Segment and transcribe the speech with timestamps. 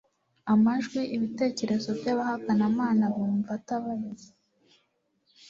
[0.53, 4.29] amajwi ibitekerezo byabahakanamana bumva atabizi